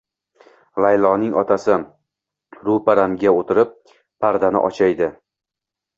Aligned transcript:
Layloning 0.85 1.35
otasi 1.41 1.75
ro`paramga 2.63 3.35
o`tirib, 3.43 3.77
Pardani 4.27 4.65
ochaymi 4.71 5.15